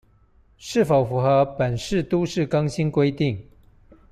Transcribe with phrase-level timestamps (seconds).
[0.57, 3.39] 是否符合本市都市更新規定